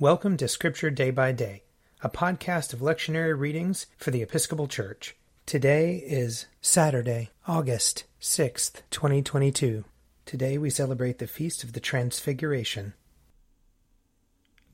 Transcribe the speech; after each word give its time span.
Welcome 0.00 0.36
to 0.36 0.46
Scripture 0.46 0.90
Day 0.90 1.10
by 1.10 1.32
Day, 1.32 1.64
a 2.02 2.08
podcast 2.08 2.72
of 2.72 2.78
lectionary 2.78 3.36
readings 3.36 3.86
for 3.96 4.12
the 4.12 4.22
Episcopal 4.22 4.68
Church. 4.68 5.16
Today 5.44 5.96
is 6.06 6.46
Saturday, 6.60 7.30
August 7.48 8.04
6th, 8.20 8.82
2022. 8.90 9.84
Today 10.24 10.56
we 10.56 10.70
celebrate 10.70 11.18
the 11.18 11.26
Feast 11.26 11.64
of 11.64 11.72
the 11.72 11.80
Transfiguration. 11.80 12.94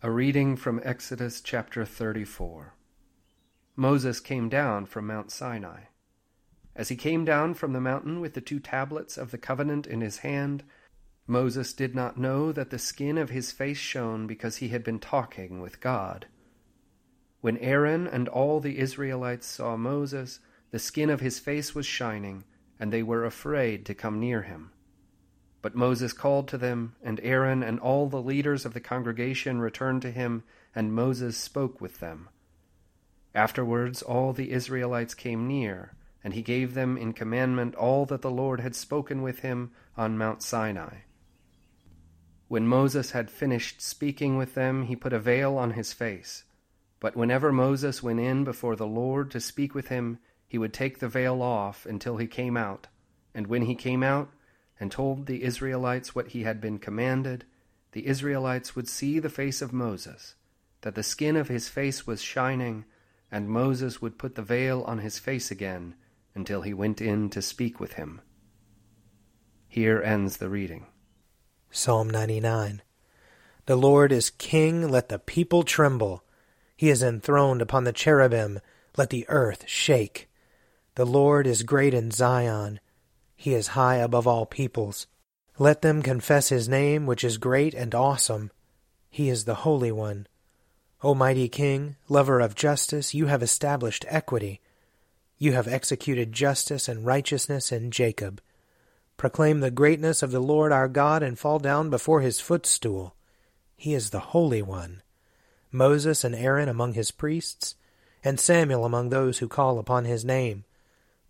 A 0.02 0.10
reading 0.10 0.56
from 0.56 0.82
Exodus 0.84 1.40
chapter 1.40 1.86
34. 1.86 2.74
Moses 3.76 4.20
came 4.20 4.50
down 4.50 4.84
from 4.84 5.06
Mount 5.06 5.30
Sinai. 5.30 5.84
As 6.76 6.90
he 6.90 6.96
came 6.96 7.24
down 7.24 7.54
from 7.54 7.72
the 7.72 7.80
mountain 7.80 8.20
with 8.20 8.34
the 8.34 8.42
two 8.42 8.60
tablets 8.60 9.16
of 9.16 9.30
the 9.30 9.38
covenant 9.38 9.86
in 9.86 10.02
his 10.02 10.18
hand, 10.18 10.64
Moses 11.26 11.72
did 11.72 11.94
not 11.94 12.18
know 12.18 12.52
that 12.52 12.68
the 12.68 12.78
skin 12.78 13.16
of 13.16 13.30
his 13.30 13.50
face 13.50 13.78
shone 13.78 14.26
because 14.26 14.58
he 14.58 14.68
had 14.68 14.84
been 14.84 14.98
talking 14.98 15.62
with 15.62 15.80
God. 15.80 16.26
When 17.40 17.56
Aaron 17.58 18.06
and 18.06 18.28
all 18.28 18.60
the 18.60 18.78
Israelites 18.78 19.46
saw 19.46 19.76
Moses, 19.76 20.40
the 20.70 20.78
skin 20.78 21.08
of 21.08 21.20
his 21.20 21.38
face 21.38 21.74
was 21.74 21.86
shining, 21.86 22.44
and 22.78 22.92
they 22.92 23.02
were 23.02 23.24
afraid 23.24 23.86
to 23.86 23.94
come 23.94 24.20
near 24.20 24.42
him. 24.42 24.72
But 25.62 25.74
Moses 25.74 26.12
called 26.12 26.46
to 26.48 26.58
them, 26.58 26.94
and 27.02 27.18
Aaron 27.22 27.62
and 27.62 27.80
all 27.80 28.06
the 28.06 28.20
leaders 28.20 28.66
of 28.66 28.74
the 28.74 28.80
congregation 28.80 29.60
returned 29.60 30.02
to 30.02 30.10
him, 30.10 30.42
and 30.74 30.92
Moses 30.92 31.38
spoke 31.38 31.80
with 31.80 32.00
them. 32.00 32.28
Afterwards 33.34 34.02
all 34.02 34.34
the 34.34 34.52
Israelites 34.52 35.14
came 35.14 35.48
near, 35.48 35.94
and 36.22 36.34
he 36.34 36.42
gave 36.42 36.74
them 36.74 36.98
in 36.98 37.14
commandment 37.14 37.74
all 37.76 38.04
that 38.06 38.20
the 38.20 38.30
Lord 38.30 38.60
had 38.60 38.76
spoken 38.76 39.22
with 39.22 39.38
him 39.38 39.72
on 39.96 40.18
Mount 40.18 40.42
Sinai. 40.42 40.98
When 42.54 42.68
Moses 42.68 43.10
had 43.10 43.32
finished 43.32 43.82
speaking 43.82 44.36
with 44.36 44.54
them, 44.54 44.84
he 44.84 44.94
put 44.94 45.12
a 45.12 45.18
veil 45.18 45.58
on 45.58 45.72
his 45.72 45.92
face. 45.92 46.44
But 47.00 47.16
whenever 47.16 47.50
Moses 47.50 48.00
went 48.00 48.20
in 48.20 48.44
before 48.44 48.76
the 48.76 48.86
Lord 48.86 49.32
to 49.32 49.40
speak 49.40 49.74
with 49.74 49.88
him, 49.88 50.20
he 50.46 50.56
would 50.56 50.72
take 50.72 51.00
the 51.00 51.08
veil 51.08 51.42
off 51.42 51.84
until 51.84 52.18
he 52.18 52.28
came 52.28 52.56
out. 52.56 52.86
And 53.34 53.48
when 53.48 53.62
he 53.62 53.74
came 53.74 54.04
out 54.04 54.30
and 54.78 54.92
told 54.92 55.26
the 55.26 55.42
Israelites 55.42 56.14
what 56.14 56.28
he 56.28 56.44
had 56.44 56.60
been 56.60 56.78
commanded, 56.78 57.44
the 57.90 58.06
Israelites 58.06 58.76
would 58.76 58.86
see 58.88 59.18
the 59.18 59.28
face 59.28 59.60
of 59.60 59.72
Moses, 59.72 60.36
that 60.82 60.94
the 60.94 61.02
skin 61.02 61.34
of 61.34 61.48
his 61.48 61.68
face 61.68 62.06
was 62.06 62.22
shining, 62.22 62.84
and 63.32 63.48
Moses 63.48 64.00
would 64.00 64.16
put 64.16 64.36
the 64.36 64.42
veil 64.42 64.84
on 64.84 64.98
his 64.98 65.18
face 65.18 65.50
again 65.50 65.96
until 66.36 66.62
he 66.62 66.72
went 66.72 67.00
in 67.00 67.30
to 67.30 67.42
speak 67.42 67.80
with 67.80 67.94
him. 67.94 68.20
Here 69.66 70.00
ends 70.00 70.36
the 70.36 70.48
reading. 70.48 70.86
Psalm 71.76 72.08
99. 72.08 72.82
The 73.66 73.74
Lord 73.74 74.12
is 74.12 74.30
king, 74.30 74.88
let 74.88 75.08
the 75.08 75.18
people 75.18 75.64
tremble. 75.64 76.22
He 76.76 76.88
is 76.88 77.02
enthroned 77.02 77.60
upon 77.60 77.82
the 77.82 77.92
cherubim, 77.92 78.60
let 78.96 79.10
the 79.10 79.26
earth 79.28 79.64
shake. 79.66 80.30
The 80.94 81.04
Lord 81.04 81.48
is 81.48 81.64
great 81.64 81.92
in 81.92 82.12
Zion, 82.12 82.78
he 83.34 83.54
is 83.54 83.74
high 83.74 83.96
above 83.96 84.24
all 84.24 84.46
peoples. 84.46 85.08
Let 85.58 85.82
them 85.82 86.00
confess 86.00 86.48
his 86.48 86.68
name, 86.68 87.06
which 87.06 87.24
is 87.24 87.38
great 87.38 87.74
and 87.74 87.92
awesome. 87.92 88.52
He 89.10 89.28
is 89.28 89.44
the 89.44 89.56
Holy 89.66 89.90
One. 89.90 90.28
O 91.02 91.12
mighty 91.12 91.48
King, 91.48 91.96
lover 92.08 92.38
of 92.38 92.54
justice, 92.54 93.14
you 93.14 93.26
have 93.26 93.42
established 93.42 94.04
equity. 94.06 94.60
You 95.38 95.54
have 95.54 95.66
executed 95.66 96.32
justice 96.32 96.86
and 96.86 97.04
righteousness 97.04 97.72
in 97.72 97.90
Jacob. 97.90 98.40
Proclaim 99.16 99.60
the 99.60 99.70
greatness 99.70 100.22
of 100.22 100.30
the 100.30 100.40
Lord 100.40 100.72
our 100.72 100.88
God 100.88 101.22
and 101.22 101.38
fall 101.38 101.58
down 101.58 101.90
before 101.90 102.20
his 102.20 102.40
footstool. 102.40 103.14
He 103.76 103.94
is 103.94 104.10
the 104.10 104.20
Holy 104.20 104.62
One. 104.62 105.02
Moses 105.70 106.24
and 106.24 106.34
Aaron 106.34 106.68
among 106.68 106.94
his 106.94 107.10
priests, 107.10 107.74
and 108.22 108.38
Samuel 108.38 108.84
among 108.84 109.08
those 109.08 109.38
who 109.38 109.48
call 109.48 109.78
upon 109.78 110.04
his 110.04 110.24
name. 110.24 110.64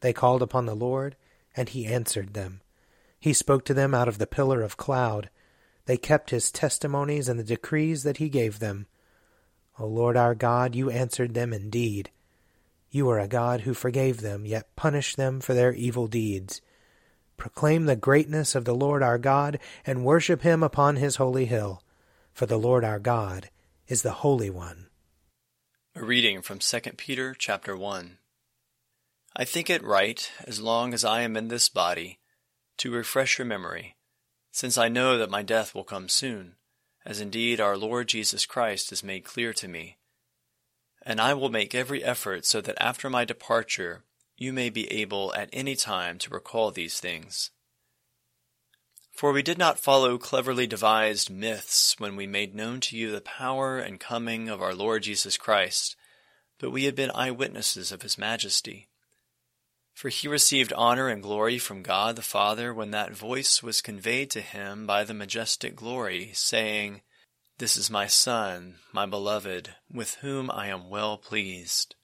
They 0.01 0.13
called 0.13 0.43
upon 0.43 0.67
the 0.67 0.75
Lord, 0.75 1.17
and 1.57 1.69
he 1.69 1.87
answered 1.87 2.35
them. 2.35 2.61
He 3.19 3.33
spoke 3.33 3.65
to 3.65 3.75
them 3.75 3.95
out 3.95 4.09
of 4.09 4.19
the 4.19 4.27
pillar 4.27 4.63
of 4.63 4.77
cloud. 4.77 5.31
They 5.87 5.97
kept 5.97 6.31
his 6.31 6.51
testimonies 6.51 7.29
and 7.29 7.39
the 7.39 7.45
decrees 7.45 8.03
that 8.03 8.19
he 8.19 8.29
gave 8.29 8.59
them. 8.59 8.87
O 9.79 9.87
Lord 9.87 10.17
our 10.17 10.35
God, 10.35 10.75
you 10.75 10.91
answered 10.91 11.35
them 11.35 11.53
indeed. 11.53 12.11
You 12.91 13.09
are 13.11 13.19
a 13.19 13.27
God 13.27 13.63
who 13.63 13.75
forgave 13.75 14.21
them, 14.21 14.47
yet 14.47 14.77
punished 14.77 15.17
them 15.17 15.41
for 15.41 15.55
their 15.55 15.73
evil 15.73 16.07
deeds. 16.07 16.61
Proclaim 17.37 17.87
the 17.87 17.97
greatness 17.97 18.55
of 18.55 18.65
the 18.65 18.75
Lord 18.75 19.03
our 19.03 19.19
God, 19.19 19.59
and 19.85 20.05
worship 20.05 20.43
him 20.43 20.63
upon 20.63 20.97
his 20.97 21.17
holy 21.17 21.47
hill. 21.47 21.83
For 22.33 22.47
the 22.47 22.59
Lord 22.59 22.85
our 22.85 22.99
God 22.99 23.51
is 23.87 24.03
the 24.03 24.13
Holy 24.13 24.51
One. 24.51 24.89
A 25.95 26.03
reading 26.03 26.43
from 26.43 26.59
2 26.59 26.81
Peter 26.97 27.35
chapter 27.39 27.77
1. 27.77 28.19
I 29.37 29.45
think 29.45 29.69
it 29.69 29.83
right, 29.83 30.31
as 30.47 30.61
long 30.61 30.95
as 30.95 31.05
I 31.05 31.23
am 31.23 31.37
in 31.37 31.49
this 31.49 31.69
body, 31.69 32.19
to 32.79 32.91
refresh 32.91 33.39
your 33.39 33.47
memory, 33.47 33.97
since 34.53 34.79
I 34.79 34.89
know 34.89 35.19
that 35.19 35.31
my 35.31 35.43
death 35.43 35.75
will 35.75 35.85
come 35.85 36.09
soon, 36.09 36.55
as 37.05 37.21
indeed 37.21 37.61
our 37.61 37.77
Lord 37.77 38.09
Jesus 38.09 38.47
Christ 38.47 38.91
has 38.91 39.05
made 39.05 39.25
clear 39.25 39.53
to 39.53 39.69
me. 39.69 39.99
And 41.03 41.21
I 41.21 41.35
will 41.35 41.51
make 41.51 41.75
every 41.75 42.03
effort 42.03 42.47
so 42.47 42.61
that 42.61 42.81
after 42.81 43.11
my 43.11 43.25
departure 43.25 44.05
you 44.37 44.53
may 44.53 44.71
be 44.71 44.91
able 44.91 45.33
at 45.35 45.49
any 45.53 45.77
time 45.77 46.19
to 46.19 46.31
recall 46.31 46.71
these 46.71 47.01
things. 47.01 47.51
For 49.13 49.31
we 49.31 49.43
did 49.43 49.59
not 49.59 49.79
follow 49.79 50.19
cleverly 50.19 50.67
devised 50.67 51.31
myths 51.31 51.95
when 51.99 52.17
we 52.17 52.27
made 52.27 52.55
known 52.55 52.81
to 52.81 52.97
you 52.97 53.13
the 53.13 53.21
power 53.21 53.79
and 53.79 54.01
coming 54.01 54.49
of 54.49 54.61
our 54.61 54.75
Lord 54.75 55.05
Jesus 55.05 55.37
Christ, 55.37 55.95
but 56.59 56.71
we 56.71 56.85
had 56.85 56.97
been 56.97 57.13
eyewitnesses 57.15 57.93
of 57.93 58.03
his 58.03 58.19
majesty. 58.19 58.89
For 59.95 60.09
he 60.09 60.27
received 60.27 60.73
honor 60.73 61.09
and 61.09 61.23
glory 61.23 61.59
from 61.59 61.85
God 61.85 62.17
the 62.17 62.23
Father 62.23 62.75
when 62.75 62.91
that 62.91 63.13
voice 63.13 63.63
was 63.63 63.81
conveyed 63.81 64.31
to 64.33 64.41
him 64.41 64.85
by 64.85 65.05
the 65.05 65.15
majestic 65.15 65.77
glory, 65.77 66.33
saying, 66.35 67.03
This 67.59 67.77
is 67.77 67.89
my 67.89 68.09
Son, 68.09 68.81
my 68.93 69.07
beloved, 69.07 69.77
with 69.89 70.17
whom 70.17 70.51
I 70.51 70.67
am 70.67 70.91
well 70.91 71.17
pleased. 71.17 71.95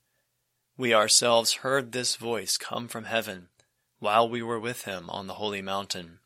We 0.80 0.94
ourselves 0.94 1.56
heard 1.56 1.92
this 1.92 2.16
voice 2.16 2.56
come 2.56 2.88
from 2.88 3.04
heaven 3.04 3.48
while 3.98 4.26
we 4.26 4.42
were 4.42 4.58
with 4.58 4.86
him 4.86 5.10
on 5.10 5.26
the 5.26 5.34
holy 5.34 5.60
mountain. 5.60 6.20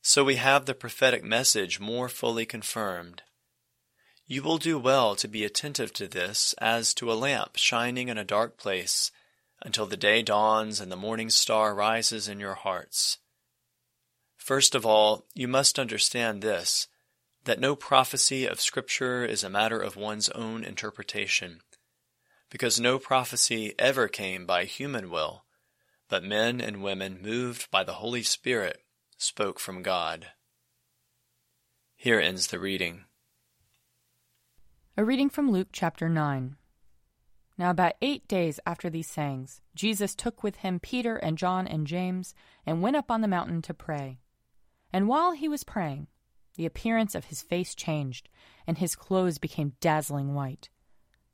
So 0.00 0.22
we 0.22 0.36
have 0.36 0.64
the 0.66 0.74
prophetic 0.74 1.24
message 1.24 1.80
more 1.80 2.08
fully 2.08 2.46
confirmed. 2.46 3.22
You 4.28 4.44
will 4.44 4.58
do 4.58 4.78
well 4.78 5.16
to 5.16 5.26
be 5.26 5.42
attentive 5.42 5.92
to 5.94 6.06
this 6.06 6.54
as 6.60 6.94
to 6.94 7.10
a 7.10 7.18
lamp 7.18 7.56
shining 7.56 8.06
in 8.06 8.16
a 8.16 8.22
dark 8.22 8.56
place 8.56 9.10
until 9.60 9.86
the 9.86 9.96
day 9.96 10.22
dawns 10.22 10.78
and 10.78 10.92
the 10.92 10.94
morning 10.94 11.30
star 11.30 11.74
rises 11.74 12.28
in 12.28 12.38
your 12.38 12.54
hearts. 12.54 13.18
First 14.36 14.76
of 14.76 14.86
all, 14.86 15.26
you 15.34 15.48
must 15.48 15.80
understand 15.80 16.42
this 16.42 16.86
that 17.42 17.58
no 17.58 17.74
prophecy 17.74 18.46
of 18.46 18.60
Scripture 18.60 19.24
is 19.24 19.42
a 19.42 19.50
matter 19.50 19.80
of 19.80 19.96
one's 19.96 20.28
own 20.28 20.62
interpretation 20.62 21.60
because 22.54 22.78
no 22.78 23.00
prophecy 23.00 23.74
ever 23.80 24.06
came 24.06 24.46
by 24.46 24.62
human 24.62 25.10
will, 25.10 25.42
but 26.08 26.22
men 26.22 26.60
and 26.60 26.84
women 26.84 27.18
moved 27.20 27.68
by 27.68 27.82
the 27.82 27.94
Holy 27.94 28.22
Spirit 28.22 28.80
spoke 29.16 29.58
from 29.58 29.82
God. 29.82 30.28
Here 31.96 32.20
ends 32.20 32.46
the 32.46 32.60
reading. 32.60 33.06
A 34.96 35.04
reading 35.04 35.30
from 35.30 35.50
Luke 35.50 35.70
chapter 35.72 36.08
9. 36.08 36.54
Now, 37.58 37.70
about 37.70 37.94
eight 38.00 38.28
days 38.28 38.60
after 38.64 38.88
these 38.88 39.10
sayings, 39.10 39.60
Jesus 39.74 40.14
took 40.14 40.44
with 40.44 40.58
him 40.58 40.78
Peter 40.78 41.16
and 41.16 41.36
John 41.36 41.66
and 41.66 41.88
James 41.88 42.36
and 42.64 42.80
went 42.80 42.94
up 42.94 43.10
on 43.10 43.20
the 43.20 43.26
mountain 43.26 43.62
to 43.62 43.74
pray. 43.74 44.20
And 44.92 45.08
while 45.08 45.32
he 45.32 45.48
was 45.48 45.64
praying, 45.64 46.06
the 46.54 46.66
appearance 46.66 47.16
of 47.16 47.24
his 47.24 47.42
face 47.42 47.74
changed, 47.74 48.28
and 48.64 48.78
his 48.78 48.94
clothes 48.94 49.38
became 49.38 49.74
dazzling 49.80 50.34
white. 50.34 50.68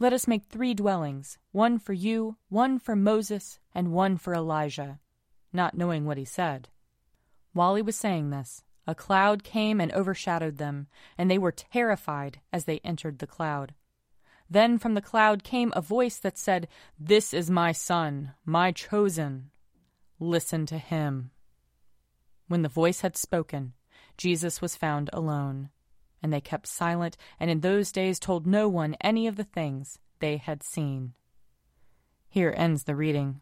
Let 0.00 0.12
us 0.12 0.28
make 0.28 0.44
three 0.44 0.74
dwellings 0.74 1.38
one 1.50 1.78
for 1.78 1.92
you, 1.92 2.36
one 2.48 2.78
for 2.78 2.94
Moses, 2.94 3.58
and 3.74 3.92
one 3.92 4.16
for 4.16 4.32
Elijah, 4.32 5.00
not 5.52 5.76
knowing 5.76 6.04
what 6.04 6.18
he 6.18 6.24
said. 6.24 6.68
While 7.52 7.74
he 7.74 7.82
was 7.82 7.96
saying 7.96 8.30
this, 8.30 8.62
a 8.86 8.94
cloud 8.94 9.42
came 9.42 9.80
and 9.80 9.92
overshadowed 9.92 10.58
them, 10.58 10.86
and 11.18 11.30
they 11.30 11.36
were 11.36 11.52
terrified 11.52 12.40
as 12.52 12.64
they 12.64 12.78
entered 12.84 13.18
the 13.18 13.26
cloud. 13.26 13.74
Then 14.48 14.78
from 14.78 14.94
the 14.94 15.02
cloud 15.02 15.42
came 15.42 15.72
a 15.74 15.82
voice 15.82 16.18
that 16.18 16.38
said, 16.38 16.68
This 16.98 17.34
is 17.34 17.50
my 17.50 17.72
Son, 17.72 18.34
my 18.44 18.72
chosen. 18.72 19.50
Listen 20.20 20.64
to 20.66 20.78
him. 20.78 21.32
When 22.46 22.62
the 22.62 22.68
voice 22.68 23.02
had 23.02 23.16
spoken, 23.16 23.74
Jesus 24.16 24.62
was 24.62 24.76
found 24.76 25.10
alone. 25.12 25.70
And 26.22 26.32
they 26.32 26.40
kept 26.40 26.66
silent, 26.66 27.16
and 27.38 27.50
in 27.50 27.60
those 27.60 27.92
days 27.92 28.18
told 28.18 28.46
no 28.46 28.68
one 28.68 28.96
any 29.00 29.26
of 29.26 29.36
the 29.36 29.44
things 29.44 29.98
they 30.20 30.36
had 30.36 30.62
seen. 30.62 31.14
Here 32.28 32.54
ends 32.56 32.84
the 32.84 32.96
reading. 32.96 33.40